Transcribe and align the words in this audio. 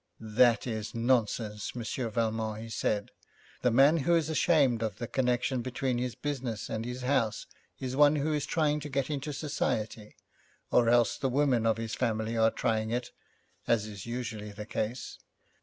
'That 0.19 0.65
is 0.65 0.95
nonsense, 0.95 1.75
Monsieur 1.75 2.09
Valmont,' 2.09 2.59
he 2.59 2.69
said, 2.69 3.11
'the 3.61 3.69
man 3.69 3.97
who 3.97 4.15
is 4.15 4.31
ashamed 4.31 4.81
of 4.81 4.97
the 4.97 5.05
connection 5.05 5.61
between 5.61 5.99
his 5.99 6.15
business 6.15 6.69
and 6.71 6.85
his 6.85 7.03
house 7.03 7.45
is 7.79 7.95
one 7.95 8.15
who 8.15 8.33
is 8.33 8.47
trying 8.47 8.79
to 8.79 8.89
get 8.89 9.11
into 9.11 9.31
Society, 9.31 10.15
or 10.71 10.89
else 10.89 11.19
the 11.19 11.29
women 11.29 11.67
of 11.67 11.77
his 11.77 11.93
family 11.93 12.35
are 12.35 12.49
trying 12.49 12.89
it, 12.89 13.11
as 13.67 13.85
is 13.85 14.07
usually 14.07 14.51
the 14.51 14.65
case. 14.65 15.19